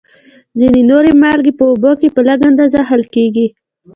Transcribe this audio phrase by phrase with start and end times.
[0.59, 3.47] ځینې نورې مالګې په اوبو کې په لږ اندازه حل کیږي.